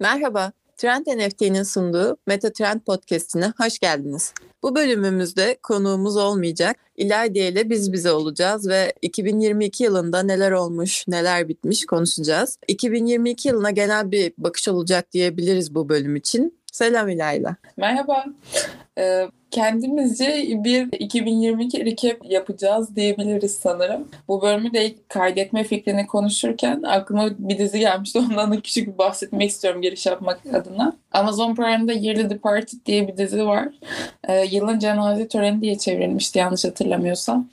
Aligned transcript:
Merhaba, 0.00 0.52
Trend 0.76 1.06
NFT'nin 1.06 1.62
sunduğu 1.62 2.16
Meta 2.26 2.52
Trend 2.52 2.80
Podcast'ine 2.80 3.52
hoş 3.60 3.78
geldiniz. 3.78 4.34
Bu 4.62 4.76
bölümümüzde 4.76 5.58
konuğumuz 5.62 6.16
olmayacak. 6.16 6.76
İlayda 6.96 7.38
ile 7.38 7.70
biz 7.70 7.92
bize 7.92 8.10
olacağız 8.10 8.68
ve 8.68 8.92
2022 9.02 9.84
yılında 9.84 10.22
neler 10.22 10.52
olmuş, 10.52 11.08
neler 11.08 11.48
bitmiş 11.48 11.86
konuşacağız. 11.86 12.58
2022 12.68 13.48
yılına 13.48 13.70
genel 13.70 14.10
bir 14.10 14.32
bakış 14.38 14.68
olacak 14.68 15.12
diyebiliriz 15.12 15.74
bu 15.74 15.88
bölüm 15.88 16.16
için. 16.16 16.58
Selam 16.72 17.08
İlayda. 17.08 17.56
Merhaba. 17.76 18.24
Ee, 18.98 19.28
kendimizce 19.50 20.44
bir 20.64 20.88
2022 20.98 21.84
recap 21.84 22.16
yapacağız 22.24 22.96
diyebiliriz 22.96 23.54
sanırım. 23.54 24.08
Bu 24.28 24.42
bölümü 24.42 24.72
de 24.72 24.94
kaydetme 25.08 25.64
fikrini 25.64 26.06
konuşurken 26.06 26.82
aklıma 26.82 27.30
bir 27.38 27.58
dizi 27.58 27.78
gelmişti. 27.78 28.18
Ondan 28.30 28.52
da 28.52 28.60
küçük 28.60 28.88
bir 28.88 28.98
bahsetmek 28.98 29.50
istiyorum 29.50 29.82
giriş 29.82 30.06
yapmak 30.06 30.40
adına. 30.54 30.96
Amazon 31.12 31.54
Prime'da 31.54 31.92
Yearly 31.92 32.30
Departed 32.30 32.78
diye 32.86 33.08
bir 33.08 33.16
dizi 33.16 33.46
var. 33.46 33.68
Ee, 34.28 34.44
yılın 34.44 34.78
cenaze 34.78 35.28
töreni 35.28 35.60
diye 35.60 35.78
çevrilmişti 35.78 36.38
yanlış 36.38 36.64
hatırlamıyorsam. 36.64 37.48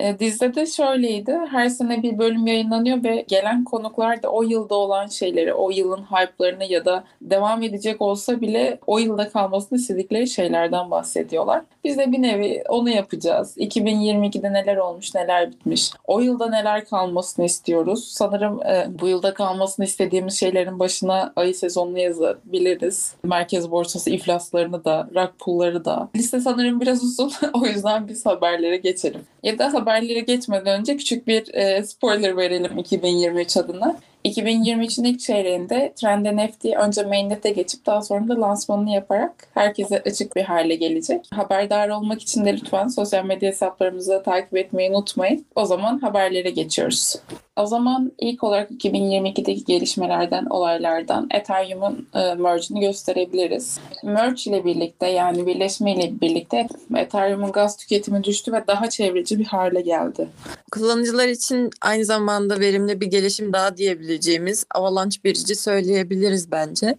Ee, 0.00 0.18
dizide 0.18 0.54
de 0.54 0.66
şöyleydi. 0.66 1.38
Her 1.50 1.68
sene 1.68 2.02
bir 2.02 2.18
bölüm 2.18 2.46
yayınlanıyor 2.46 3.04
ve 3.04 3.24
gelen 3.28 3.64
konuklar 3.64 4.22
da 4.22 4.28
o 4.28 4.42
yılda 4.42 4.74
olan 4.74 5.06
şeyleri, 5.06 5.54
o 5.54 5.70
yılın 5.70 6.02
hype'larını 6.02 6.64
ya 6.64 6.84
da 6.84 7.04
devam 7.22 7.62
edecek 7.62 8.02
olsa 8.02 8.40
bile 8.40 8.78
o 8.86 8.98
yılda 8.98 9.28
kalmasını 9.28 9.78
istedikleri 9.78 10.28
şeylerden 10.28 10.90
bahsediyorlar. 11.30 11.62
Biz 11.84 11.98
de 11.98 12.12
bir 12.12 12.22
nevi 12.22 12.62
onu 12.68 12.90
yapacağız. 12.90 13.56
2022'de 13.56 14.52
neler 14.52 14.76
olmuş, 14.76 15.14
neler 15.14 15.50
bitmiş. 15.50 15.90
O 16.06 16.20
yılda 16.20 16.50
neler 16.50 16.84
kalmasını 16.84 17.44
istiyoruz. 17.44 18.04
Sanırım 18.12 18.62
e, 18.62 18.86
bu 19.00 19.08
yılda 19.08 19.34
kalmasını 19.34 19.84
istediğimiz 19.84 20.40
şeylerin 20.40 20.78
başına 20.78 21.32
ayı 21.36 21.54
sezonunu 21.54 21.98
yazabiliriz. 21.98 23.14
Merkez 23.24 23.70
borsası 23.70 24.10
iflaslarını 24.10 24.84
da, 24.84 25.08
rak 25.14 25.38
pulları 25.38 25.84
da. 25.84 26.08
Liste 26.16 26.40
sanırım 26.40 26.80
biraz 26.80 27.04
uzun. 27.04 27.32
o 27.54 27.66
yüzden 27.66 28.08
biz 28.08 28.26
haberlere 28.26 28.76
geçelim. 28.76 29.20
Ya 29.42 29.58
da 29.58 29.72
haberlere 29.72 30.20
geçmeden 30.20 30.80
önce 30.80 30.96
küçük 30.96 31.26
bir 31.26 31.54
e, 31.54 31.82
spoiler 31.82 32.36
verelim 32.36 32.78
2023 32.78 33.56
adına. 33.56 33.96
2023'ün 34.24 35.04
ilk 35.04 35.20
çeyreğinde 35.20 35.92
Trend 35.96 36.26
NFT 36.26 36.64
önce 36.64 37.02
mainnet'e 37.02 37.50
geçip 37.50 37.86
daha 37.86 38.02
sonra 38.02 38.28
da 38.28 38.40
lansmanını 38.40 38.90
yaparak 38.90 39.48
herkese 39.54 40.02
açık 40.06 40.36
bir 40.36 40.42
hale 40.42 40.74
gelecek. 40.74 41.28
Haberdar 41.32 41.88
olmak 41.88 42.22
için 42.22 42.44
de 42.44 42.52
lütfen 42.52 42.88
sosyal 42.88 43.24
medya 43.24 43.48
hesaplarımızı 43.48 44.22
takip 44.24 44.56
etmeyi 44.56 44.90
unutmayın. 44.90 45.46
O 45.54 45.64
zaman 45.64 45.98
haberlere 45.98 46.50
geçiyoruz. 46.50 47.16
O 47.60 47.66
zaman 47.66 48.12
ilk 48.18 48.44
olarak 48.44 48.70
2022'deki 48.70 49.64
gelişmelerden, 49.64 50.46
olaylardan 50.50 51.28
Ethereum'un 51.30 52.08
e, 52.14 52.34
merge'ini 52.34 52.80
gösterebiliriz. 52.80 53.78
Merge 54.02 54.42
ile 54.50 54.64
birlikte 54.64 55.06
yani 55.06 55.46
birleşme 55.46 55.94
ile 55.94 56.20
birlikte 56.20 56.68
Ethereum'un 56.96 57.52
gaz 57.52 57.76
tüketimi 57.76 58.24
düştü 58.24 58.52
ve 58.52 58.66
daha 58.66 58.90
çevreci 58.90 59.38
bir 59.38 59.44
hale 59.44 59.80
geldi. 59.80 60.28
Kullanıcılar 60.72 61.28
için 61.28 61.70
aynı 61.80 62.04
zamanda 62.04 62.60
verimli 62.60 63.00
bir 63.00 63.06
gelişim 63.06 63.52
daha 63.52 63.76
diyebileceğimiz 63.76 64.64
Avalanche 64.74 65.16
Bridge'i 65.24 65.56
söyleyebiliriz 65.56 66.52
bence. 66.52 66.96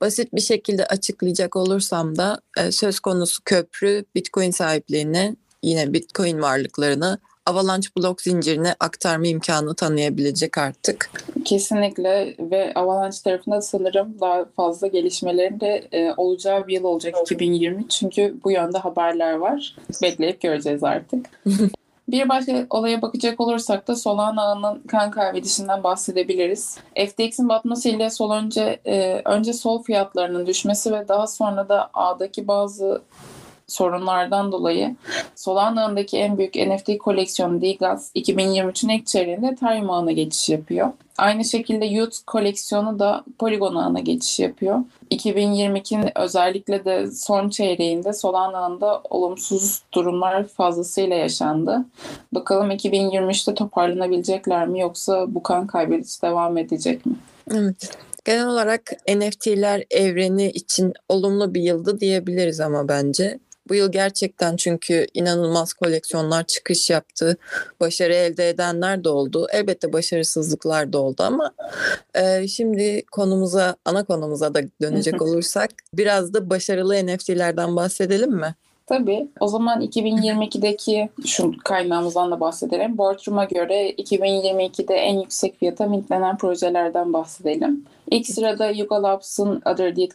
Basit 0.00 0.34
bir 0.34 0.40
şekilde 0.40 0.86
açıklayacak 0.86 1.56
olursam 1.56 2.16
da 2.16 2.40
e, 2.58 2.72
söz 2.72 3.00
konusu 3.00 3.42
köprü 3.44 4.04
Bitcoin 4.14 4.50
sahiplerine 4.50 5.36
yine 5.62 5.92
Bitcoin 5.92 6.42
varlıklarını 6.42 7.18
Avalanche 7.46 7.88
blok 7.98 8.20
zincirine 8.20 8.74
aktarma 8.80 9.26
imkanı 9.26 9.74
tanıyabilecek 9.74 10.58
artık. 10.58 11.10
Kesinlikle 11.44 12.34
ve 12.38 12.72
Avalanche 12.74 13.18
tarafında 13.24 13.60
sanırım 13.60 14.20
daha 14.20 14.44
fazla 14.56 14.86
gelişmelerin 14.86 15.60
de 15.60 15.88
e, 15.92 16.12
olacağı 16.16 16.66
bir 16.66 16.74
yıl 16.74 16.84
olacak 16.84 17.14
2020. 17.22 17.88
Çünkü 17.88 18.34
bu 18.44 18.50
yönde 18.50 18.78
haberler 18.78 19.32
var. 19.32 19.76
Bekleyip 20.02 20.40
göreceğiz 20.40 20.84
artık. 20.84 21.26
Bir 22.08 22.28
başka 22.28 22.66
olaya 22.70 23.02
bakacak 23.02 23.40
olursak 23.40 23.88
da 23.88 23.96
Solana'nın 23.96 24.82
kan 24.82 25.10
kaybedişinden 25.10 25.84
bahsedebiliriz. 25.84 26.78
FTX'in 27.08 27.48
batmasıyla 27.48 28.10
sol 28.10 28.30
önce 28.30 28.80
e, 28.86 29.22
önce 29.24 29.52
sol 29.52 29.82
fiyatlarının 29.82 30.46
düşmesi 30.46 30.92
ve 30.92 31.08
daha 31.08 31.26
sonra 31.26 31.68
da 31.68 31.90
ağdaki 31.94 32.48
bazı 32.48 33.02
sorunlardan 33.70 34.52
dolayı 34.52 34.96
Solana'daki 35.36 36.18
en 36.18 36.38
büyük 36.38 36.56
NFT 36.56 36.98
koleksiyonu 36.98 37.60
Digas 37.60 38.10
2023'ün 38.16 38.88
ilk 38.88 39.06
çeyreğinde 39.06 39.46
Ethereum 39.46 39.90
ağına 39.90 40.12
geçiş 40.12 40.48
yapıyor. 40.48 40.92
Aynı 41.18 41.44
şekilde 41.44 41.84
Youth 41.84 42.16
koleksiyonu 42.26 42.98
da 42.98 43.24
Polygon 43.38 43.74
ağına 43.74 44.00
geçiş 44.00 44.40
yapıyor. 44.40 44.78
2022'nin 45.10 46.18
özellikle 46.18 46.84
de 46.84 47.10
son 47.10 47.48
çeyreğinde 47.48 48.12
Solana 48.12 48.58
ağında 48.58 49.00
olumsuz 49.10 49.82
durumlar 49.94 50.46
fazlasıyla 50.46 51.16
yaşandı. 51.16 51.84
Bakalım 52.32 52.70
2023'te 52.70 53.54
toparlanabilecekler 53.54 54.68
mi 54.68 54.80
yoksa 54.80 55.34
bu 55.34 55.42
kan 55.42 55.66
kaybedici 55.66 56.22
devam 56.22 56.58
edecek 56.58 57.06
mi? 57.06 57.12
Evet. 57.54 57.98
Genel 58.24 58.48
olarak 58.48 58.92
NFT'ler 59.08 59.84
evreni 59.90 60.50
için 60.50 60.92
olumlu 61.08 61.54
bir 61.54 61.62
yıldı 61.62 62.00
diyebiliriz 62.00 62.60
ama 62.60 62.88
bence. 62.88 63.38
Bu 63.68 63.74
yıl 63.74 63.92
gerçekten 63.92 64.56
çünkü 64.56 65.06
inanılmaz 65.14 65.72
koleksiyonlar 65.72 66.44
çıkış 66.44 66.90
yaptı. 66.90 67.36
Başarı 67.80 68.14
elde 68.14 68.48
edenler 68.48 69.04
de 69.04 69.08
oldu. 69.08 69.46
Elbette 69.52 69.92
başarısızlıklar 69.92 70.92
da 70.92 70.98
oldu 70.98 71.22
ama 71.22 71.54
e, 72.14 72.48
şimdi 72.48 73.02
konumuza, 73.12 73.76
ana 73.84 74.04
konumuza 74.04 74.54
da 74.54 74.60
dönecek 74.82 75.22
olursak 75.22 75.70
biraz 75.94 76.34
da 76.34 76.50
başarılı 76.50 77.06
NFT'lerden 77.06 77.76
bahsedelim 77.76 78.32
mi? 78.32 78.54
Tabii. 78.90 79.28
O 79.40 79.48
zaman 79.48 79.82
2022'deki 79.82 81.08
şu 81.26 81.52
kaynağımızdan 81.64 82.30
da 82.30 82.40
bahsedelim. 82.40 82.98
Boardroom'a 82.98 83.44
göre 83.44 83.90
2022'de 83.90 84.94
en 84.94 85.18
yüksek 85.18 85.58
fiyata 85.58 85.86
mintlenen 85.86 86.36
projelerden 86.36 87.12
bahsedelim. 87.12 87.84
İlk 88.10 88.26
sırada 88.26 88.70
Yuga 88.70 89.02
Labs'ın 89.02 89.62
Other 89.66 89.96
Deed 89.96 90.10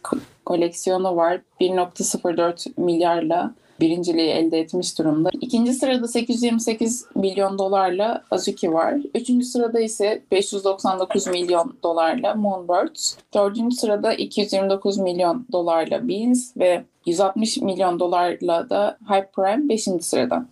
koleksiyonu 0.46 1.16
var. 1.16 1.40
1.04 1.60 2.72
milyarla 2.76 3.54
birinciliği 3.80 4.30
elde 4.30 4.60
etmiş 4.60 4.98
durumda. 4.98 5.30
İkinci 5.40 5.72
sırada 5.72 6.08
828 6.08 7.06
milyon 7.14 7.58
dolarla 7.58 8.22
Azuki 8.30 8.72
var. 8.72 8.94
Üçüncü 9.14 9.46
sırada 9.46 9.80
ise 9.80 10.22
599 10.30 11.26
milyon 11.26 11.76
dolarla 11.82 12.34
Moonbirds. 12.34 13.16
Dördüncü 13.34 13.76
sırada 13.76 14.14
229 14.14 14.98
milyon 14.98 15.46
dolarla 15.52 16.08
Beans 16.08 16.56
ve 16.56 16.84
160 17.06 17.56
milyon 17.56 18.00
dolarla 18.00 18.70
da 18.70 18.98
Hype 19.08 19.30
Prime 19.30 19.68
5. 19.68 19.88
sırada. 20.00 20.46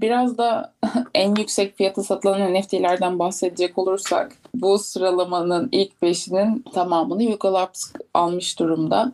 Biraz 0.00 0.38
da 0.38 0.72
en 1.14 1.34
yüksek 1.34 1.76
fiyatı 1.76 2.02
satılan 2.02 2.54
NFT'lerden 2.54 3.18
bahsedecek 3.18 3.78
olursak 3.78 4.32
bu 4.54 4.78
sıralamanın 4.78 5.68
ilk 5.72 6.02
beşinin 6.02 6.64
tamamını 6.74 7.22
Yuga 7.22 7.52
Labs 7.52 7.92
almış 8.14 8.58
durumda. 8.58 9.12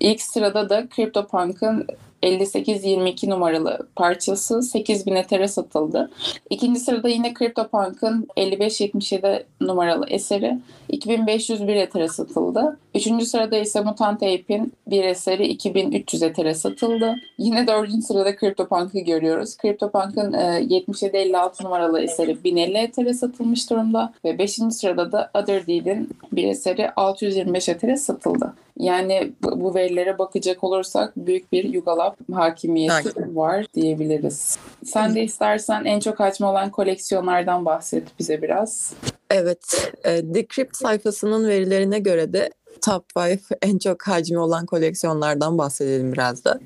İlk 0.00 0.22
sırada 0.22 0.68
da 0.68 0.88
CryptoPunk'ın 0.96 1.86
5822 2.22 3.30
numaralı 3.30 3.88
parçası 3.96 4.62
8000 4.62 5.14
Ether'e 5.14 5.48
satıldı. 5.48 6.10
İkinci 6.50 6.80
sırada 6.80 7.08
yine 7.08 7.34
CryptoPunk'ın 7.38 8.28
5577 8.36 9.46
numaralı 9.60 10.06
eseri 10.08 10.58
2501 10.88 11.76
Ether'e 11.76 12.08
satıldı. 12.08 12.78
Üçüncü 12.94 13.26
sırada 13.26 13.56
ise 13.56 13.80
Mutant 13.80 14.22
Ape'in 14.22 14.72
bir 14.86 15.04
eseri 15.04 15.46
2300 15.46 16.22
Ether'e 16.22 16.54
satıldı. 16.54 17.14
Yine 17.38 17.66
dördüncü 17.66 18.02
sırada 18.02 18.36
CryptoPunk'ı 18.36 18.98
görüyoruz. 18.98 19.56
CryptoPunk'ın 19.62 20.32
7756 20.68 21.64
numaralı 21.64 22.00
eseri 22.00 22.44
1050 22.44 22.78
Ether'e 22.78 23.14
satılmış 23.14 23.70
durumda. 23.70 24.12
Ve 24.24 24.38
beşinci 24.38 24.74
sırada 24.74 25.12
da 25.12 25.30
Other 25.34 25.66
Deal'in 25.66 26.10
bir 26.32 26.48
eseri 26.48 26.90
625 26.90 27.68
Ether'e 27.68 27.96
satıldı. 27.96 28.54
Yani 28.78 29.32
bu 29.42 29.74
verilere 29.74 30.18
bakacak 30.18 30.64
olursak 30.64 31.16
büyük 31.16 31.52
bir 31.52 31.64
Yugalab 31.64 32.14
hakimiyeti 32.32 32.92
Hakim. 32.94 33.36
var 33.36 33.66
diyebiliriz. 33.74 34.58
Sen 34.84 35.14
de 35.14 35.22
istersen 35.22 35.84
en 35.84 36.00
çok 36.00 36.20
hacmi 36.20 36.46
olan 36.46 36.70
koleksiyonlardan 36.70 37.64
bahset 37.64 38.18
bize 38.18 38.42
biraz. 38.42 38.92
Evet, 39.30 39.92
e, 40.04 40.10
Decrypt 40.34 40.76
sayfasının 40.76 41.48
verilerine 41.48 41.98
göre 41.98 42.32
de 42.32 42.50
Top 42.80 43.04
5 43.16 43.40
en 43.62 43.78
çok 43.78 44.02
hacmi 44.02 44.38
olan 44.38 44.66
koleksiyonlardan 44.66 45.58
bahsedelim 45.58 46.12
biraz 46.12 46.44
da. 46.44 46.60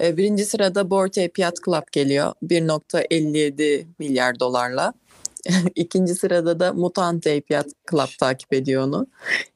E, 0.00 0.16
birinci 0.16 0.44
sırada 0.44 0.90
Bored 0.90 1.16
Ape 1.16 1.42
Yacht 1.42 1.64
Club 1.64 1.84
geliyor 1.92 2.32
1.57 2.42 3.86
milyar 3.98 4.40
dolarla. 4.40 4.92
İkinci 5.74 6.14
sırada 6.14 6.60
da 6.60 6.72
Mutant 6.72 7.26
Ape 7.26 7.44
Yacht 7.50 7.70
Club 7.90 8.08
takip 8.20 8.52
ediyor 8.52 8.82
onu. 8.82 9.06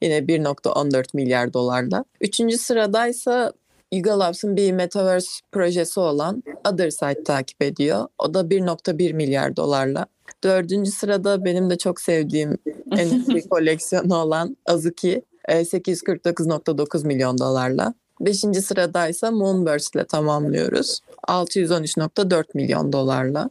Yine 0.01 0.17
1.14 0.17 1.05
milyar 1.13 1.53
dolarla. 1.53 2.05
Üçüncü 2.21 2.57
sıradaysa 2.57 3.53
Yuga 3.91 4.19
Labs'ın 4.19 4.55
bir 4.55 4.71
metaverse 4.71 5.29
projesi 5.51 5.99
olan 5.99 6.43
Otherside 6.69 7.23
takip 7.23 7.61
ediyor. 7.61 8.07
O 8.19 8.33
da 8.33 8.41
1.1 8.41 9.13
milyar 9.13 9.55
dolarla. 9.55 10.05
Dördüncü 10.43 10.91
sırada 10.91 11.45
benim 11.45 11.69
de 11.69 11.77
çok 11.77 12.01
sevdiğim 12.01 12.57
NFT 12.91 13.49
koleksiyonu 13.49 14.15
olan 14.15 14.57
Azuki 14.65 15.21
e, 15.47 15.61
849.9 15.61 17.07
milyon 17.07 17.37
dolarla. 17.37 17.93
Beşinci 18.19 18.61
sıradaysa 18.61 19.31
Moonburst 19.31 19.95
ile 19.95 20.05
tamamlıyoruz. 20.05 20.99
613.4 21.27 22.43
milyon 22.53 22.93
dolarla. 22.93 23.49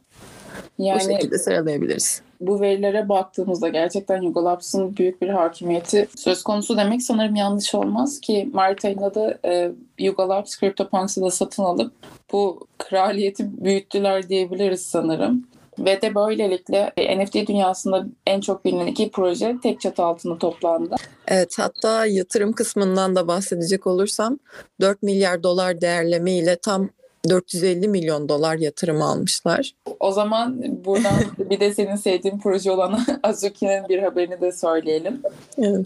Bu 0.79 0.83
Yani 0.83 1.03
şekilde 1.03 1.37
sıralayabiliriz. 1.37 2.21
Bu 2.41 2.61
verilere 2.61 3.09
baktığımızda 3.09 3.69
gerçekten 3.69 4.21
Yuga 4.21 4.45
Labs'ın 4.45 4.97
büyük 4.97 5.21
bir 5.21 5.29
hakimiyeti 5.29 6.07
söz 6.17 6.43
konusu 6.43 6.77
demek 6.77 7.01
sanırım 7.01 7.35
yanlış 7.35 7.75
olmaz 7.75 8.19
ki 8.19 8.49
Mart 8.53 8.85
ayında 8.85 9.15
da 9.15 9.37
e, 9.45 9.71
Yuga 9.99 10.29
Labs 10.29 10.59
CryptoPunks'ı 10.59 11.21
da 11.21 11.31
satın 11.31 11.63
alıp 11.63 11.93
bu 12.31 12.67
kraliyeti 12.77 13.63
büyüttüler 13.63 14.29
diyebiliriz 14.29 14.81
sanırım. 14.81 15.47
Ve 15.79 16.01
de 16.01 16.15
böylelikle 16.15 16.91
e, 16.97 17.23
NFT 17.23 17.35
dünyasında 17.47 18.05
en 18.27 18.41
çok 18.41 18.65
bilinen 18.65 18.85
iki 18.85 19.11
proje 19.11 19.57
tek 19.63 19.81
çatı 19.81 20.03
altında 20.03 20.37
toplandı. 20.37 20.95
Evet 21.27 21.53
hatta 21.57 22.05
yatırım 22.05 22.53
kısmından 22.53 23.15
da 23.15 23.27
bahsedecek 23.27 23.87
olursam 23.87 24.39
4 24.81 25.03
milyar 25.03 25.43
dolar 25.43 25.81
değerleme 25.81 26.31
ile 26.31 26.55
tam 26.55 26.89
450 27.29 27.87
milyon 27.87 28.29
dolar 28.29 28.57
yatırım 28.57 29.01
almışlar. 29.01 29.75
O 29.99 30.11
zaman 30.11 30.63
buradan 30.85 31.13
bir 31.49 31.59
de 31.59 31.73
senin 31.73 31.95
sevdiğin 31.95 32.39
proje 32.39 32.71
olan 32.71 32.99
Azuki'nin 33.23 33.89
bir 33.89 33.99
haberini 33.99 34.41
de 34.41 34.51
söyleyelim. 34.51 35.21
Evet. 35.57 35.85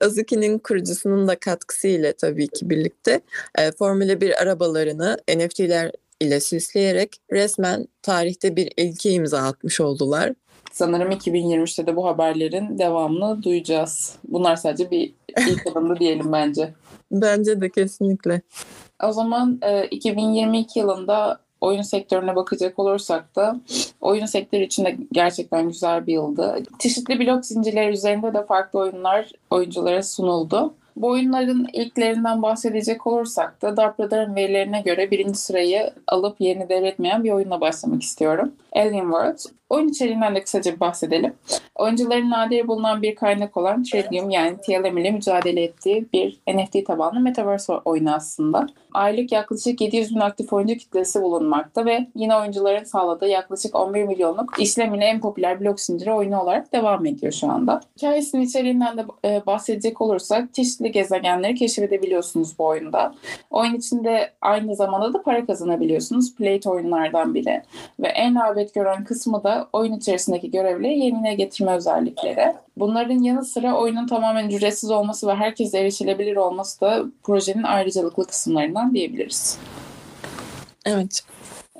Azuki'nin 0.00 0.58
kurucusunun 0.58 1.28
da 1.28 1.38
katkısıyla 1.38 2.12
tabii 2.12 2.48
ki 2.48 2.70
birlikte 2.70 3.20
e, 3.58 3.72
Formula 3.72 4.20
1 4.20 4.42
arabalarını 4.42 5.18
NFT'ler 5.36 5.92
ile 6.20 6.40
süsleyerek 6.40 7.16
resmen 7.32 7.86
tarihte 8.02 8.56
bir 8.56 8.72
ilke 8.76 9.10
imza 9.10 9.38
atmış 9.38 9.80
oldular. 9.80 10.32
Sanırım 10.72 11.10
2023'te 11.10 11.86
de 11.86 11.96
bu 11.96 12.06
haberlerin 12.06 12.78
devamını 12.78 13.42
duyacağız. 13.42 14.16
Bunlar 14.28 14.56
sadece 14.56 14.90
bir 14.90 15.14
ilk 15.48 15.66
adımdı 15.66 15.96
diyelim 16.00 16.32
bence. 16.32 16.74
Bence 17.10 17.60
de 17.60 17.70
kesinlikle. 17.70 18.40
O 19.04 19.12
zaman 19.12 19.58
e, 19.62 19.86
2022 19.86 20.78
yılında 20.78 21.38
oyun 21.60 21.82
sektörüne 21.82 22.36
bakacak 22.36 22.78
olursak 22.78 23.36
da 23.36 23.60
oyun 24.00 24.26
sektörü 24.26 24.62
için 24.62 24.84
de 24.84 24.96
gerçekten 25.12 25.68
güzel 25.68 26.06
bir 26.06 26.12
yıldı. 26.12 26.62
Çeşitli 26.78 27.20
blok 27.20 27.46
zincirleri 27.46 27.92
üzerinde 27.92 28.34
de 28.34 28.46
farklı 28.46 28.78
oyunlar 28.78 29.32
oyunculara 29.50 30.02
sunuldu. 30.02 30.74
Bu 30.96 31.08
oyunların 31.08 31.66
ilklerinden 31.72 32.42
bahsedecek 32.42 33.06
olursak 33.06 33.62
da 33.62 33.76
Dark 33.76 34.00
verilerine 34.00 34.80
göre 34.80 35.10
birinci 35.10 35.38
sırayı 35.38 35.90
alıp 36.06 36.40
yerini 36.40 36.68
devretmeyen 36.68 37.24
bir 37.24 37.30
oyunla 37.30 37.60
başlamak 37.60 38.02
istiyorum. 38.02 38.52
Alien 38.72 39.02
World. 39.02 39.38
Oyun 39.70 39.88
içeriğinden 39.88 40.34
de 40.34 40.42
kısaca 40.42 40.80
bahsedelim. 40.80 41.34
Oyuncuların 41.74 42.30
nadir 42.30 42.68
bulunan 42.68 43.02
bir 43.02 43.14
kaynak 43.14 43.56
olan 43.56 43.82
Tritium 43.82 44.30
yani 44.30 44.56
TLM 44.66 44.98
ile 44.98 45.10
mücadele 45.10 45.62
ettiği 45.62 46.06
bir 46.12 46.40
NFT 46.48 46.86
tabanlı 46.86 47.20
Metaverse 47.20 47.72
oyunu 47.72 48.14
aslında. 48.14 48.66
Aylık 48.96 49.32
yaklaşık 49.32 49.80
700 49.80 50.14
bin 50.14 50.20
aktif 50.20 50.52
oyuncu 50.52 50.74
kitlesi 50.74 51.22
bulunmakta 51.22 51.86
ve 51.86 52.06
yine 52.14 52.36
oyuncuların 52.36 52.84
sağladığı 52.84 53.28
yaklaşık 53.28 53.74
11 53.74 54.04
milyonluk 54.04 54.54
işlem 54.58 54.94
ile 54.94 55.04
en 55.04 55.20
popüler 55.20 55.60
blok 55.60 55.80
zinciri 55.80 56.12
oyunu 56.12 56.40
olarak 56.40 56.72
devam 56.72 57.06
ediyor 57.06 57.32
şu 57.32 57.50
anda. 57.50 57.80
Hikayesinin 57.96 58.42
içeriğinden 58.42 58.96
de 58.96 59.04
e, 59.24 59.46
bahsedecek 59.46 60.00
olursak 60.00 60.54
çeşitli 60.54 60.92
gezegenleri 60.92 61.54
keşfedebiliyorsunuz 61.54 62.58
bu 62.58 62.64
oyunda. 62.64 63.14
Oyun 63.50 63.74
içinde 63.74 64.30
aynı 64.40 64.76
zamanda 64.76 65.14
da 65.14 65.22
para 65.22 65.46
kazanabiliyorsunuz. 65.46 66.34
Plate 66.34 66.70
oyunlardan 66.70 67.34
biri. 67.34 67.62
Ve 68.00 68.08
en 68.08 68.40
rağbet 68.40 68.74
gören 68.74 69.04
kısmı 69.04 69.44
da 69.44 69.68
oyun 69.72 69.92
içerisindeki 69.92 70.50
görevleri 70.50 70.98
yerine 70.98 71.34
getirme 71.34 71.72
özellikleri. 71.72 72.54
Bunların 72.76 73.22
yanı 73.22 73.44
sıra 73.44 73.74
oyunun 73.74 74.06
tamamen 74.06 74.48
ücretsiz 74.48 74.90
olması 74.90 75.26
ve 75.26 75.34
herkese 75.34 75.78
erişilebilir 75.78 76.36
olması 76.36 76.80
da 76.80 77.04
projenin 77.22 77.62
ayrıcalıklı 77.62 78.26
kısımlarından 78.26 78.94
diyebiliriz. 78.94 79.58
Evet. 80.84 81.22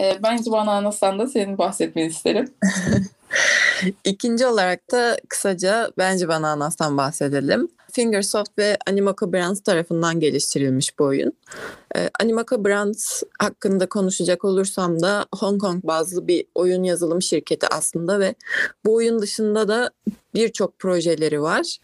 E, 0.00 0.22
bence 0.22 0.50
bana 0.50 0.72
anlatsan 0.72 1.18
da 1.18 1.26
senin 1.26 1.58
bahsetmeni 1.58 2.06
isterim. 2.06 2.54
İkinci 4.04 4.46
olarak 4.46 4.92
da 4.92 5.16
kısaca 5.28 5.90
bence 5.98 6.28
bana 6.28 6.48
Anas'tan 6.48 6.96
bahsedelim. 6.96 7.68
Fingersoft 7.96 8.58
ve 8.58 8.78
Animaco 8.86 9.32
Brands 9.32 9.60
tarafından 9.60 10.20
geliştirilmiş 10.20 10.98
bu 10.98 11.04
oyun. 11.04 11.32
Ee, 11.96 12.10
Animaco 12.20 12.64
Brands 12.64 13.22
hakkında 13.38 13.88
konuşacak 13.88 14.44
olursam 14.44 15.02
da 15.02 15.26
Hong 15.34 15.60
Kong 15.60 15.84
bazlı 15.84 16.28
bir 16.28 16.44
oyun 16.54 16.82
yazılım 16.82 17.22
şirketi 17.22 17.66
aslında 17.68 18.20
ve 18.20 18.34
bu 18.84 18.94
oyun 18.94 19.18
dışında 19.18 19.68
da 19.68 19.90
birçok 20.34 20.78
projeleri 20.78 21.42
var. 21.42 21.78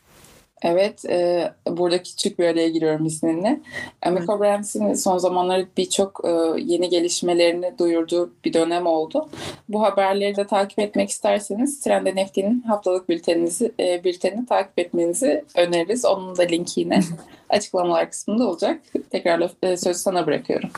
Evet, 0.65 1.05
e, 1.05 1.53
burada 1.69 2.03
küçük 2.03 2.39
bir 2.39 2.45
araya 2.45 2.69
giriyorum 2.69 3.07
izninle. 3.07 3.61
Amico 4.03 4.41
Brands'in 4.41 4.95
son 4.95 5.19
zamanlarda 5.19 5.67
birçok 5.77 6.21
e, 6.25 6.31
yeni 6.63 6.89
gelişmelerini 6.89 7.75
duyurduğu 7.79 8.33
bir 8.45 8.53
dönem 8.53 8.87
oldu. 8.87 9.29
Bu 9.69 9.83
haberleri 9.83 10.37
de 10.37 10.47
takip 10.47 10.79
etmek 10.79 11.11
isterseniz 11.11 11.81
Trend 11.81 12.07
NFT'nin 12.07 12.61
haftalık 12.61 13.09
bülteninizi, 13.09 13.73
e, 13.81 14.05
bültenini 14.05 14.47
takip 14.47 14.79
etmenizi 14.79 15.45
öneririz. 15.57 16.05
Onun 16.05 16.37
da 16.37 16.43
linki 16.43 16.81
yine 16.81 17.01
açıklamalar 17.49 18.11
kısmında 18.11 18.49
olacak. 18.49 18.81
Tekrar 19.11 19.51
e, 19.63 19.77
sözü 19.77 19.99
sana 19.99 20.27
bırakıyorum. 20.27 20.71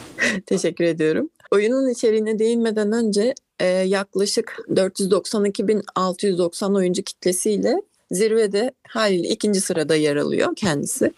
Teşekkür 0.46 0.84
ediyorum. 0.84 1.30
Oyunun 1.52 1.88
içeriğine 1.88 2.38
değinmeden 2.38 2.92
önce 2.92 3.34
e, 3.60 3.66
yaklaşık 3.66 4.56
492.690 4.68 6.76
oyuncu 6.76 7.02
kitlesiyle 7.02 7.82
zirvede 8.10 8.72
haliyle 8.88 9.28
ikinci 9.28 9.60
sırada 9.60 9.94
yer 9.94 10.16
alıyor 10.16 10.54
kendisi. 10.56 11.12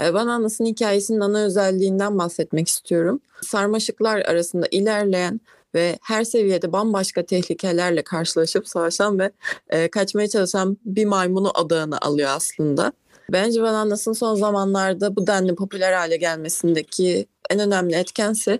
E, 0.00 0.14
Bananas'ın 0.14 0.64
hikayesinin 0.64 1.20
ana 1.20 1.44
özelliğinden 1.44 2.18
bahsetmek 2.18 2.68
istiyorum. 2.68 3.20
Sarmaşıklar 3.42 4.16
arasında 4.18 4.66
ilerleyen 4.70 5.40
ve 5.74 5.98
her 6.02 6.24
seviyede 6.24 6.72
bambaşka 6.72 7.22
tehlikelerle 7.22 8.02
karşılaşıp 8.02 8.68
savaşan 8.68 9.18
ve 9.18 9.30
e, 9.68 9.88
kaçmaya 9.88 10.28
çalışan 10.28 10.76
bir 10.84 11.04
maymunu 11.04 11.50
adağını 11.54 11.98
alıyor 12.00 12.30
aslında. 12.30 12.92
Bence 13.32 13.62
Bananas'ın 13.62 14.12
son 14.12 14.34
zamanlarda 14.34 15.16
bu 15.16 15.26
denli 15.26 15.54
popüler 15.54 15.92
hale 15.92 16.16
gelmesindeki 16.16 17.26
en 17.50 17.58
önemli 17.58 17.94
etkense 17.94 18.58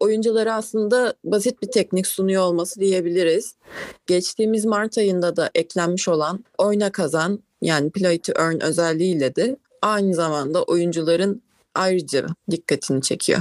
oyunculara 0.00 0.54
aslında 0.54 1.14
basit 1.24 1.62
bir 1.62 1.70
teknik 1.70 2.06
sunuyor 2.06 2.42
olması 2.42 2.80
diyebiliriz. 2.80 3.54
Geçtiğimiz 4.06 4.64
Mart 4.64 4.98
ayında 4.98 5.36
da 5.36 5.50
eklenmiş 5.54 6.08
olan 6.08 6.44
oyna 6.58 6.92
kazan 6.92 7.42
yani 7.62 7.90
play 7.90 8.18
to 8.18 8.32
earn 8.36 8.60
özelliğiyle 8.60 9.36
de 9.36 9.56
aynı 9.82 10.14
zamanda 10.14 10.62
oyuncuların 10.62 11.42
ayrıca 11.76 12.26
dikkatini 12.50 13.02
çekiyor. 13.02 13.40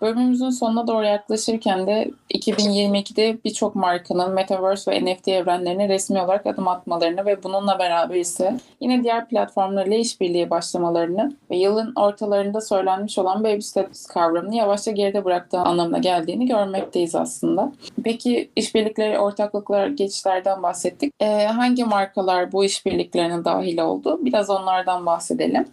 Bölümümüzün 0.00 0.50
sonuna 0.50 0.86
doğru 0.86 1.04
yaklaşırken 1.04 1.86
de 1.86 2.10
2022'de 2.34 3.38
birçok 3.44 3.74
markanın 3.74 4.34
Metaverse 4.34 4.90
ve 4.90 5.04
NFT 5.04 5.28
evrenlerine 5.28 5.88
resmi 5.88 6.22
olarak 6.22 6.46
adım 6.46 6.68
atmalarını 6.68 7.26
ve 7.26 7.42
bununla 7.42 7.78
beraber 7.78 8.14
ise 8.14 8.58
yine 8.80 9.02
diğer 9.02 9.28
platformlarla 9.28 9.94
işbirliği 9.94 10.50
başlamalarını 10.50 11.36
ve 11.50 11.56
yılın 11.56 11.92
ortalarında 11.96 12.60
söylenmiş 12.60 13.18
olan 13.18 13.44
baby 13.44 13.60
steps 13.60 14.06
kavramını 14.06 14.54
yavaşça 14.54 14.90
geride 14.90 15.24
bıraktığı 15.24 15.58
anlamına 15.58 15.98
geldiğini 15.98 16.46
görmekteyiz 16.46 17.14
aslında. 17.14 17.72
Peki 18.04 18.50
işbirlikleri, 18.56 19.18
ortaklıklar, 19.18 19.86
geçişlerden 19.86 20.62
bahsettik. 20.62 21.12
Ee, 21.20 21.46
hangi 21.46 21.84
markalar 21.84 22.52
bu 22.52 22.64
işbirliklerine 22.64 23.44
dahil 23.44 23.78
oldu? 23.78 24.18
Biraz 24.22 24.50
onlardan 24.50 25.06
bahsedelim 25.06 25.66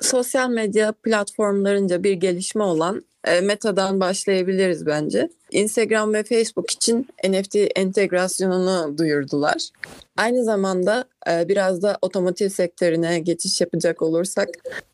sosyal 0.00 0.50
medya 0.50 0.92
platformlarınca 0.92 2.02
bir 2.02 2.12
gelişme 2.12 2.62
olan 2.62 3.04
e, 3.24 3.40
Meta'dan 3.40 4.00
başlayabiliriz 4.00 4.86
bence. 4.86 5.28
Instagram 5.50 6.14
ve 6.14 6.24
Facebook 6.24 6.70
için 6.70 7.08
NFT 7.28 7.56
entegrasyonunu 7.76 8.98
duyurdular. 8.98 9.68
Aynı 10.16 10.44
zamanda 10.44 11.04
e, 11.30 11.48
biraz 11.48 11.82
da 11.82 11.98
otomotiv 12.02 12.48
sektörüne 12.48 13.18
geçiş 13.18 13.60
yapacak 13.60 14.02
olursak 14.02 14.48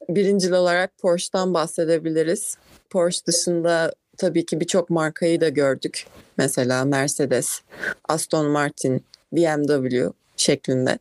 birincil 0.09 0.53
olarak 0.53 0.99
Porsche'dan 0.99 1.55
bahsedebiliriz. 1.55 2.57
Porsche 2.91 3.27
dışında 3.27 3.93
tabii 4.17 4.47
ki 4.47 4.61
birçok 4.61 4.91
markayı 4.91 5.41
da 5.41 5.49
gördük. 5.49 6.07
Mesela 6.39 6.85
Mercedes, 6.85 7.61
Aston 8.09 8.47
Martin, 8.47 9.05
BMW 9.33 10.13
şeklinde. 10.37 10.99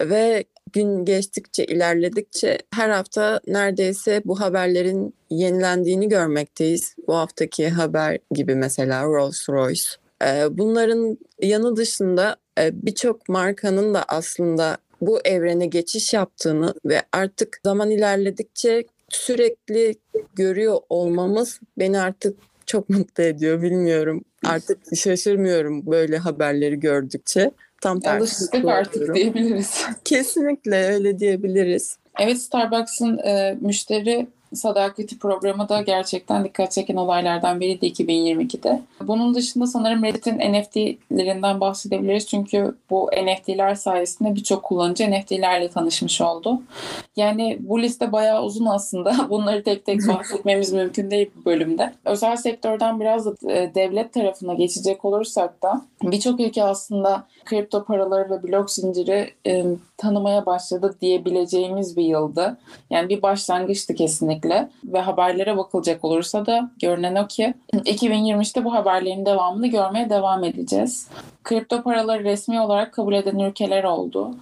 Ve 0.00 0.44
gün 0.72 1.04
geçtikçe, 1.04 1.64
ilerledikçe 1.64 2.58
her 2.74 2.90
hafta 2.90 3.40
neredeyse 3.46 4.22
bu 4.24 4.40
haberlerin 4.40 5.14
yenilendiğini 5.30 6.08
görmekteyiz. 6.08 6.94
Bu 7.06 7.14
haftaki 7.14 7.68
haber 7.68 8.18
gibi 8.30 8.54
mesela 8.54 9.02
Rolls-Royce. 9.02 9.96
Ee, 10.24 10.58
bunların 10.58 11.18
yanı 11.42 11.76
dışında 11.76 12.36
e, 12.58 12.70
birçok 12.86 13.28
markanın 13.28 13.94
da 13.94 14.04
aslında 14.08 14.78
bu 15.00 15.20
evrene 15.24 15.66
geçiş 15.66 16.14
yaptığını 16.14 16.74
ve 16.84 17.02
artık 17.12 17.60
zaman 17.64 17.90
ilerledikçe 17.90 18.84
sürekli 19.08 19.94
görüyor 20.34 20.78
olmamız 20.88 21.60
beni 21.78 22.00
artık 22.00 22.36
çok 22.70 22.88
mutlu 22.88 23.24
ediyor 23.24 23.62
bilmiyorum. 23.62 24.24
Artık 24.44 24.78
şaşırmıyorum 24.96 25.86
böyle 25.86 26.18
haberleri 26.18 26.80
gördükçe. 26.80 27.50
Tam 27.80 28.00
tersi. 28.00 28.18
Alıştık 28.18 28.64
artık 28.64 29.14
diyebiliriz. 29.14 29.84
Kesinlikle 30.04 30.84
öyle 30.84 31.18
diyebiliriz. 31.18 31.96
Evet 32.20 32.38
Starbucks'ın 32.38 33.18
e, 33.18 33.58
müşteri 33.60 34.26
sadakati 34.54 35.18
programı 35.18 35.68
da 35.68 35.82
gerçekten 35.82 36.44
dikkat 36.44 36.72
çeken 36.72 36.96
olaylardan 36.96 37.60
biriydi 37.60 37.86
2022'de. 37.86 38.82
Bunun 39.00 39.34
dışında 39.34 39.66
sanırım 39.66 40.04
Reddit'in 40.04 40.38
NFT'lerinden 40.38 41.60
bahsedebiliriz. 41.60 42.26
Çünkü 42.26 42.74
bu 42.90 43.10
NFT'ler 43.24 43.74
sayesinde 43.74 44.34
birçok 44.34 44.62
kullanıcı 44.62 45.10
NFT'lerle 45.10 45.68
tanışmış 45.68 46.20
oldu. 46.20 46.62
Yani 47.16 47.58
bu 47.60 47.82
liste 47.82 48.12
bayağı 48.12 48.42
uzun 48.42 48.66
aslında. 48.66 49.14
Bunları 49.30 49.62
tek 49.62 49.86
tek 49.86 50.08
bahsetmemiz 50.08 50.72
mümkün 50.72 51.10
değil 51.10 51.30
bu 51.36 51.44
bölümde. 51.44 51.92
Özel 52.04 52.36
sektörden 52.36 53.00
biraz 53.00 53.26
da 53.26 53.52
e, 53.52 53.74
devlet 53.74 54.12
tarafına 54.12 54.54
geçecek 54.54 55.04
olursak 55.04 55.62
da 55.62 55.82
birçok 56.02 56.40
ülke 56.40 56.64
aslında 56.64 57.26
kripto 57.44 57.84
paraları 57.84 58.30
ve 58.30 58.42
blok 58.42 58.70
zinciri 58.70 59.30
e, 59.46 59.64
tanımaya 59.96 60.46
başladı 60.46 60.96
diyebileceğimiz 61.00 61.96
bir 61.96 62.04
yıldı. 62.04 62.56
Yani 62.90 63.08
bir 63.08 63.22
başlangıçtı 63.22 63.94
kesinlikle 63.94 64.39
ve 64.84 65.00
haberlere 65.00 65.56
bakılacak 65.56 66.04
olursa 66.04 66.46
da 66.46 66.70
görünen 66.82 67.14
o 67.14 67.26
ki 67.26 67.54
2023'te 67.74 68.64
bu 68.64 68.74
haberlerin 68.74 69.26
devamını 69.26 69.66
görmeye 69.66 70.10
devam 70.10 70.44
edeceğiz. 70.44 71.08
Kripto 71.44 71.82
paraları 71.82 72.24
resmi 72.24 72.60
olarak 72.60 72.92
kabul 72.92 73.14
eden 73.14 73.38
ülkeler 73.38 73.84
oldu. 73.84 74.34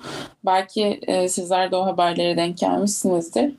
Belki 0.47 1.01
e, 1.03 1.29
sizler 1.29 1.71
de 1.71 1.77
o 1.77 1.87
haberlere 1.87 2.37
denk 2.37 2.59
gelmişsinizdir. 2.59 3.55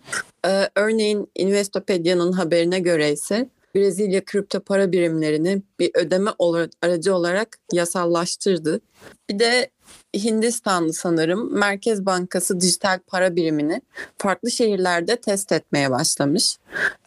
Ee, 0.45 0.69
örneğin 0.75 1.27
Investopedia'nın 1.35 2.31
haberine 2.31 2.79
göre 2.79 3.11
ise 3.11 3.49
Brezilya 3.75 4.25
kripto 4.25 4.59
para 4.59 4.91
birimlerini 4.91 5.61
bir 5.79 5.91
ödeme 5.93 6.31
aracı 6.81 7.15
olarak 7.15 7.57
yasallaştırdı. 7.73 8.81
Bir 9.29 9.39
de 9.39 9.69
Hindistanlı 10.13 10.93
sanırım 10.93 11.59
Merkez 11.59 12.05
Bankası 12.05 12.59
dijital 12.61 12.99
para 13.07 13.35
birimini 13.35 13.81
farklı 14.17 14.51
şehirlerde 14.51 15.15
test 15.15 15.51
etmeye 15.51 15.91
başlamış. 15.91 16.57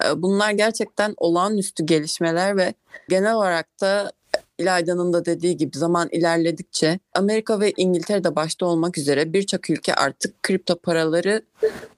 Ee, 0.05 0.23
bunlar 0.23 0.51
gerçekten 0.51 1.15
olağanüstü 1.17 1.87
gelişmeler 1.87 2.57
ve 2.57 2.75
genel 3.09 3.35
olarak 3.35 3.81
da 3.81 4.13
İlayda'nın 4.59 5.13
da 5.13 5.25
dediği 5.25 5.57
gibi 5.57 5.79
zaman 5.79 6.09
ilerledikçe 6.13 6.99
Amerika 7.15 7.61
ve 7.61 7.73
İngiltere'de 7.77 8.37
başta 8.37 8.67
olmak 8.67 8.99
üzere 8.99 9.33
birçok 9.33 9.71
ülke 9.71 9.95
artık 9.95 10.43
kripto 10.43 10.77
paraları 10.77 11.43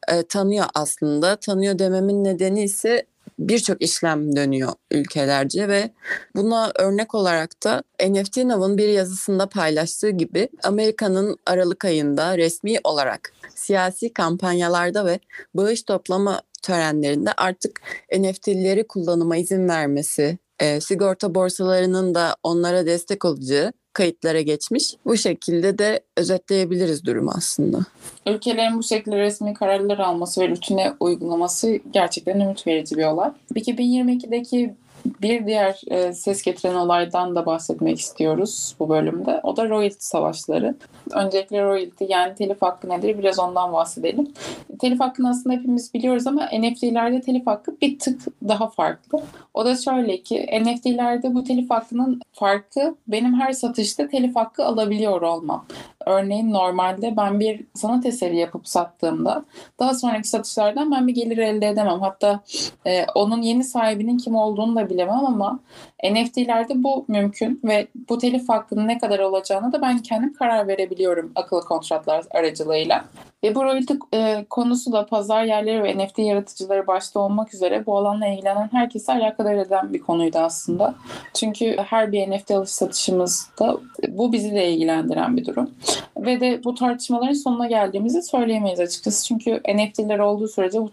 e, 0.09 0.23
tanıyor 0.23 0.67
aslında. 0.75 1.37
Tanıyor 1.37 1.79
dememin 1.79 2.25
nedeni 2.25 2.63
ise 2.63 3.07
birçok 3.39 3.83
işlem 3.83 4.37
dönüyor 4.37 4.73
ülkelerce 4.91 5.69
ve 5.69 5.91
buna 6.37 6.73
örnek 6.79 7.15
olarak 7.15 7.65
da 7.65 7.83
NFT 8.09 8.37
Now'un 8.37 8.79
bir 8.79 8.89
yazısında 8.89 9.49
paylaştığı 9.49 10.11
gibi 10.11 10.49
Amerika'nın 10.63 11.39
Aralık 11.47 11.85
ayında 11.85 12.39
resmi 12.39 12.77
olarak 12.85 13.33
siyasi 13.55 14.13
kampanyalarda 14.13 15.07
ve 15.07 15.19
bağış 15.55 15.83
toplama 15.83 16.43
törenlerinde 16.63 17.33
artık 17.37 17.81
NFT'leri 18.19 18.87
kullanıma 18.87 19.37
izin 19.37 19.69
vermesi, 19.69 20.39
e, 20.61 20.81
sigorta 20.81 21.35
borsalarının 21.35 22.15
da 22.15 22.37
onlara 22.43 22.87
destek 22.87 23.25
olacağı 23.25 23.73
kayıtlara 23.95 24.41
geçmiş. 24.41 24.95
Bu 25.07 25.17
şekilde 25.17 25.79
de 25.79 26.01
özetleyebiliriz 26.17 27.05
durumu 27.05 27.33
aslında. 27.37 27.79
Ülkelerin 28.27 28.79
bu 28.79 28.83
şekilde 28.83 29.19
resmi 29.19 29.55
kararlar 29.55 29.99
alması 29.99 30.41
ve 30.41 30.49
rutine 30.49 30.95
uygulaması 31.01 31.81
gerçekten 31.93 32.41
ümit 32.41 32.67
verici 32.67 32.97
bir 32.97 33.05
olay. 33.05 33.31
2022'deki 33.55 34.75
bir 35.05 35.47
diğer 35.47 35.81
e, 35.91 36.13
ses 36.13 36.43
getiren 36.43 36.75
olaydan 36.75 37.37
da 37.37 37.47
bahsetmek 37.47 38.01
istiyoruz 38.01 38.77
bu 38.79 38.89
bölümde. 38.89 39.41
O 39.43 39.57
da 39.57 39.69
royalty 39.69 39.97
savaşları. 39.99 40.75
Öncelikle 41.13 41.65
royalty 41.65 42.05
yani 42.09 42.35
telif 42.35 42.63
hakkı 42.63 42.89
nedir 42.89 43.19
biraz 43.19 43.39
ondan 43.39 43.73
bahsedelim. 43.73 44.33
Telif 44.79 45.01
hakkını 45.01 45.31
aslında 45.31 45.57
hepimiz 45.57 45.95
biliyoruz 45.95 46.27
ama 46.27 46.49
NFT'lerde 46.59 47.21
telif 47.21 47.47
hakkı 47.47 47.81
bir 47.81 47.99
tık 47.99 48.23
daha 48.49 48.69
farklı. 48.69 49.23
O 49.55 49.65
da 49.65 49.77
şöyle 49.77 50.23
ki 50.23 50.47
NFT'lerde 50.63 51.35
bu 51.35 51.45
telif 51.45 51.71
hakkının 51.71 52.21
farkı 52.33 52.95
benim 53.09 53.35
her 53.41 53.53
satışta 53.53 54.09
telif 54.09 54.37
hakkı 54.37 54.65
alabiliyor 54.65 55.23
olmam. 55.23 55.67
Örneğin 56.07 56.53
normalde 56.53 57.17
ben 57.17 57.41
bir 57.41 57.65
sanat 57.75 58.07
eseri 58.07 58.37
yapıp 58.37 58.69
sattığımda 58.69 59.45
daha 59.79 59.95
sonraki 59.95 60.29
satışlardan 60.29 60.91
ben 60.91 61.07
bir 61.07 61.15
gelir 61.15 61.39
elde 61.39 61.69
edemem. 61.69 62.01
Hatta 62.01 62.41
e, 62.87 63.05
onun 63.15 63.43
yeni 63.43 63.65
sahibinin 63.65 64.19
kim 64.19 64.37
olduğunu 64.37 64.77
da 64.77 64.89
bilemem 64.95 65.27
ama 65.27 65.61
NFT'lerde 66.05 66.83
bu 66.83 67.05
mümkün 67.09 67.61
ve 67.65 67.87
bu 68.09 68.19
telif 68.19 68.49
hakkının 68.49 68.89
ne 68.89 68.99
kadar 68.99 69.19
olacağını 69.19 69.73
da 69.73 69.83
ben 69.83 69.99
kendim 69.99 70.33
karar 70.33 70.69
verebiliyorum 70.69 71.33
akıllı 71.35 71.61
kontratlar 71.61 72.25
aracılığıyla. 72.31 73.05
Ve 73.45 73.55
bu 73.55 73.65
royalty 73.65 73.95
e, 74.15 74.47
konusu 74.51 74.93
da 74.93 75.07
pazar 75.07 75.45
yerleri 75.45 75.83
ve 75.83 75.99
NFT 75.99 76.19
yaratıcıları 76.19 76.87
başta 76.87 77.21
olmak 77.21 77.55
üzere 77.55 77.87
bu 77.87 77.99
alanla 77.99 78.27
ilgilenen 78.27 78.69
herkese 78.73 79.13
alakadar 79.13 79.55
eden 79.55 79.93
bir 79.93 80.01
konuydu 80.01 80.39
aslında. 80.39 80.95
Çünkü 81.35 81.77
her 81.77 82.13
bir 82.13 82.31
NFT 82.31 82.51
alış 82.51 82.71
satışımızda 82.71 83.77
bu 84.09 84.33
bizi 84.33 84.55
de 84.55 84.73
ilgilendiren 84.73 85.37
bir 85.37 85.45
durum. 85.45 85.71
Ve 86.17 86.41
de 86.41 86.65
bu 86.65 86.75
tartışmaların 86.75 87.33
sonuna 87.33 87.67
geldiğimizi 87.67 88.23
söyleyemeyiz 88.23 88.81
açıkçası. 88.81 89.27
Çünkü 89.27 89.61
NFT'ler 89.75 90.19
olduğu 90.19 90.49
sürece 90.49 90.81
bu 90.81 90.91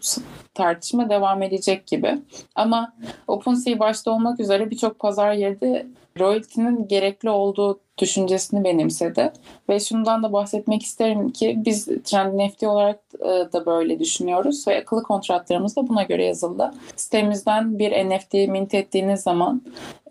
tartışma 0.54 1.10
devam 1.10 1.44
edecek 1.44 1.88
gibi. 1.88 2.18
Ama 2.56 2.94
OpenSea 3.28 3.80
başta 3.80 4.12
olmak 4.12 4.40
üzere 4.40 4.72
birçok 4.72 5.00
pazar 5.02 5.34
yeri 5.34 5.86
royalty'nin 6.20 6.88
gerekli 6.88 7.30
olduğu 7.30 7.80
düşüncesini 7.98 8.64
benimsedi. 8.64 9.34
Ve 9.70 9.80
şundan 9.80 10.24
da 10.24 10.34
bahsetmek 10.34 10.84
isterim 10.84 11.30
ki 11.30 11.56
biz 11.66 11.86
Trend 11.86 12.40
NFT 12.40 12.64
olarak 12.64 13.00
e, 13.20 13.26
da 13.26 13.66
böyle 13.66 14.00
düşünüyoruz 14.00 14.68
ve 14.68 14.82
akıllı 14.82 15.04
kontratlarımız 15.04 15.76
da 15.76 15.88
buna 15.88 16.04
göre 16.04 16.26
yazıldı. 16.26 16.74
Sitemizden 16.96 17.80
bir 17.80 17.92
NFT 17.92 18.34
mint 18.34 18.74
ettiğiniz 18.74 19.22
zaman 19.22 19.62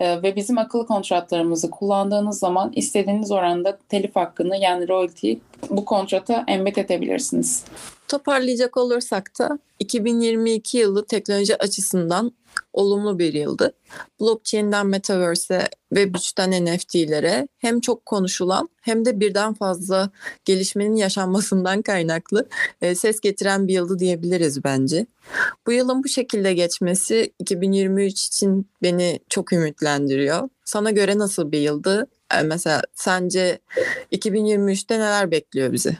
e, 0.00 0.22
ve 0.22 0.36
bizim 0.36 0.58
akıllı 0.58 0.86
kontratlarımızı 0.86 1.70
kullandığınız 1.70 2.38
zaman 2.38 2.72
istediğiniz 2.76 3.30
oranda 3.32 3.78
telif 3.88 4.16
hakkını 4.16 4.56
yani 4.56 4.88
royalty'yi 4.88 5.40
bu 5.70 5.84
kontrata 5.84 6.44
embed 6.48 6.76
edebilirsiniz. 6.76 7.64
Toparlayacak 8.10 8.76
olursak 8.76 9.38
da 9.38 9.58
2022 9.78 10.78
yılı 10.78 11.06
teknoloji 11.06 11.56
açısından 11.56 12.32
olumlu 12.72 13.18
bir 13.18 13.32
yıldı. 13.32 13.72
Blockchain'den 14.20 14.86
Metaverse'e 14.86 15.68
ve 15.92 16.04
Web3'ten 16.04 16.64
NFT'lere 16.64 17.48
hem 17.58 17.80
çok 17.80 18.06
konuşulan 18.06 18.68
hem 18.82 19.04
de 19.04 19.20
birden 19.20 19.54
fazla 19.54 20.10
gelişmenin 20.44 20.96
yaşanmasından 20.96 21.82
kaynaklı 21.82 22.48
e, 22.82 22.94
ses 22.94 23.20
getiren 23.20 23.68
bir 23.68 23.74
yıldı 23.74 23.98
diyebiliriz 23.98 24.64
bence. 24.64 25.06
Bu 25.66 25.72
yılın 25.72 26.04
bu 26.04 26.08
şekilde 26.08 26.54
geçmesi 26.54 27.32
2023 27.38 28.26
için 28.26 28.66
beni 28.82 29.20
çok 29.28 29.52
ümitlendiriyor. 29.52 30.48
Sana 30.64 30.90
göre 30.90 31.18
nasıl 31.18 31.52
bir 31.52 31.60
yıldı? 31.60 32.06
E, 32.38 32.42
mesela 32.42 32.82
sence 32.94 33.58
2023'te 34.12 34.94
neler 34.94 35.30
bekliyor 35.30 35.72
bizi? 35.72 35.96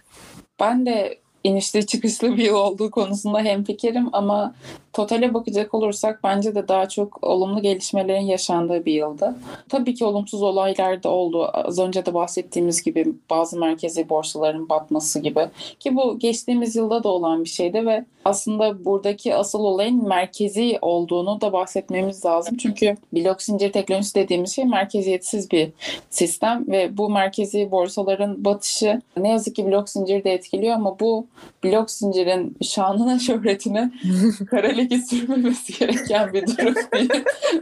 Ben 0.61 0.87
de 0.87 1.20
inişli 1.45 1.87
çıkışlı 1.87 2.37
bir 2.37 2.45
yıl 2.45 2.55
olduğu 2.55 2.91
konusunda 2.91 3.41
hemfikirim 3.41 4.09
ama 4.13 4.55
totale 4.93 5.35
bakacak 5.35 5.75
olursak 5.75 6.21
bence 6.25 6.55
de 6.55 6.69
daha 6.69 6.89
çok 6.89 7.25
olumlu 7.25 7.63
gelişmelerin 7.63 8.27
yaşandığı 8.27 8.85
bir 8.85 8.93
yıldı. 8.93 9.35
Tabii 9.69 9.95
ki 9.95 10.05
olumsuz 10.05 10.43
olaylar 10.43 11.03
da 11.03 11.09
oldu. 11.09 11.51
Az 11.53 11.79
önce 11.79 12.07
de 12.07 12.15
bahsettiğimiz 12.15 12.83
gibi 12.83 13.15
bazı 13.31 13.59
merkezi 13.59 14.09
borsaların 14.09 14.69
batması 14.69 15.21
gibi. 15.21 15.41
Ki 15.81 15.97
bu 15.97 16.19
geçtiğimiz 16.19 16.77
yılda 16.77 17.05
da 17.05 17.09
olan 17.09 17.45
bir 17.45 17.49
şeydi 17.49 17.87
ve 17.87 18.05
aslında 18.25 18.85
buradaki 18.85 19.35
asıl 19.35 19.59
olayın 19.59 20.09
merkezi 20.09 20.79
olduğunu 20.83 21.41
da 21.41 21.53
bahsetmemiz 21.53 22.25
lazım. 22.25 22.57
Çünkü 22.57 22.97
blok 23.13 23.43
zincir 23.43 23.73
teknolojisi 23.73 24.15
dediğimiz 24.15 24.57
şey 24.57 24.65
merkeziyetsiz 24.65 25.51
bir 25.51 25.71
sistem 26.11 26.65
ve 26.69 26.97
bu 26.97 27.11
merkezi 27.11 27.71
borsaların 27.71 28.45
batışı 28.45 29.03
ne 29.17 29.29
yazık 29.29 29.57
ki 29.57 29.67
blok 29.67 29.89
zinciri 29.89 30.25
de 30.25 30.33
etkiliyor 30.33 30.75
ama 30.75 31.01
bu 31.01 31.27
blok 31.65 31.91
zincirin 31.91 32.57
şanına 32.63 33.19
şöhretine 33.19 33.93
kara 34.51 34.69
leke 34.69 34.99
sürmemesi 34.99 35.79
gereken 35.79 36.33
bir 36.33 36.47
durum 36.47 36.75
değil. 36.93 37.11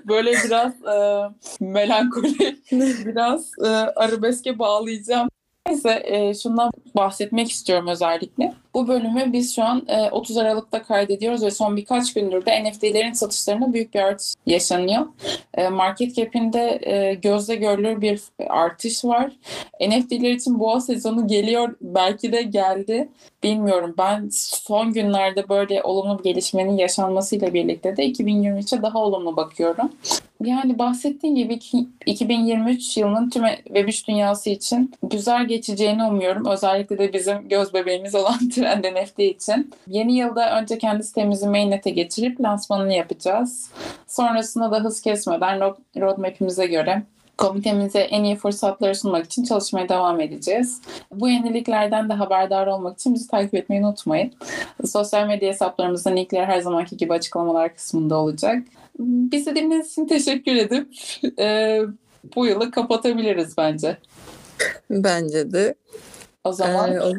Böyle 0.08 0.32
biraz 0.44 0.72
e, 0.72 1.28
melankoli, 1.60 2.56
biraz 3.06 3.50
e, 3.64 3.68
arabeske 3.68 4.58
bağlayacağım. 4.58 5.28
Neyse 5.68 6.02
e, 6.04 6.34
şundan 6.34 6.70
bahsetmek 6.96 7.50
istiyorum 7.50 7.88
özellikle. 7.88 8.54
Bu 8.78 8.88
bölümü 8.88 9.32
biz 9.32 9.54
şu 9.54 9.64
an 9.64 9.86
30 10.12 10.36
e, 10.36 10.40
Aralık'ta 10.40 10.82
kaydediyoruz 10.82 11.42
ve 11.42 11.50
son 11.50 11.76
birkaç 11.76 12.14
gündür 12.14 12.46
de 12.46 12.64
NFT'lerin 12.64 13.12
satışlarında 13.12 13.72
büyük 13.72 13.94
bir 13.94 14.00
artış 14.00 14.34
yaşanıyor. 14.46 15.06
E, 15.54 15.68
market 15.68 16.16
cap'inde 16.16 16.78
e, 16.82 17.14
gözle 17.14 17.54
görülür 17.54 18.00
bir 18.00 18.20
artış 18.48 19.04
var. 19.04 19.32
NFT'ler 19.80 20.30
için 20.30 20.58
boğa 20.58 20.80
sezonu 20.80 21.26
geliyor. 21.26 21.76
Belki 21.80 22.32
de 22.32 22.42
geldi. 22.42 23.08
Bilmiyorum. 23.42 23.94
Ben 23.98 24.28
son 24.32 24.92
günlerde 24.92 25.48
böyle 25.48 25.82
olumlu 25.82 26.18
bir 26.18 26.24
gelişmenin 26.24 26.76
yaşanmasıyla 26.76 27.54
birlikte 27.54 27.96
de 27.96 28.06
2023'e 28.06 28.82
daha 28.82 28.98
olumlu 28.98 29.36
bakıyorum. 29.36 29.90
Yani 30.44 30.78
bahsettiğim 30.78 31.36
gibi 31.36 31.58
2023 32.06 32.96
yılının 32.96 33.30
tüm 33.30 33.44
Web3 33.44 34.08
dünyası 34.08 34.50
için 34.50 34.94
güzel 35.02 35.46
geçeceğini 35.48 36.04
umuyorum. 36.04 36.46
Özellikle 36.46 36.98
de 36.98 37.12
bizim 37.12 37.48
göz 37.48 37.74
bebeğimiz 37.74 38.14
olan 38.14 38.38
NFT 38.76 39.18
için. 39.18 39.70
Yeni 39.86 40.16
yılda 40.16 40.60
önce 40.60 40.78
kendi 40.78 41.04
sitemizi 41.04 41.48
mainnet'e 41.48 41.90
geçirip 41.90 42.40
lansmanını 42.40 42.92
yapacağız. 42.92 43.70
Sonrasında 44.06 44.70
da 44.70 44.84
hız 44.84 45.00
kesmeden 45.00 45.58
road- 45.58 46.00
roadmap'imize 46.00 46.66
göre 46.66 47.02
komitemize 47.38 47.98
en 47.98 48.24
iyi 48.24 48.36
fırsatları 48.36 48.94
sunmak 48.94 49.26
için 49.26 49.44
çalışmaya 49.44 49.88
devam 49.88 50.20
edeceğiz. 50.20 50.80
Bu 51.12 51.28
yeniliklerden 51.28 52.08
de 52.08 52.12
haberdar 52.12 52.66
olmak 52.66 52.98
için 52.98 53.14
bizi 53.14 53.28
takip 53.28 53.54
etmeyi 53.54 53.82
unutmayın. 53.82 54.32
Sosyal 54.86 55.26
medya 55.26 55.48
hesaplarımızın 55.48 56.16
linkleri 56.16 56.44
her 56.44 56.60
zamanki 56.60 56.96
gibi 56.96 57.12
açıklamalar 57.12 57.74
kısmında 57.74 58.16
olacak. 58.16 58.62
Bizi 58.98 59.50
dinlediğiniz 59.50 59.92
için 59.92 60.06
teşekkür 60.06 60.56
edip 60.56 60.88
e, 61.38 61.80
bu 62.36 62.46
yılı 62.46 62.70
kapatabiliriz 62.70 63.56
bence. 63.58 63.96
Bence 64.90 65.52
de. 65.52 65.74
O 66.48 66.52
zaman 66.52 66.92
Ee, 66.92 67.12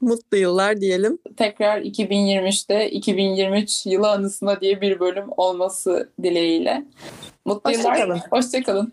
mutlu 0.00 0.36
yıllar 0.36 0.80
diyelim. 0.80 1.18
tekrar 1.36 1.80
2023'te 1.82 2.90
2023 2.90 3.86
yılı 3.86 4.10
anısına 4.10 4.60
diye 4.60 4.80
bir 4.80 5.00
bölüm 5.00 5.24
olması 5.36 6.08
dileğiyle. 6.22 6.84
Mutlu 7.44 7.70
Hoşça 7.70 7.80
yıllar. 7.80 7.98
kalın. 7.98 8.20
Hoşçakalın. 8.30 8.92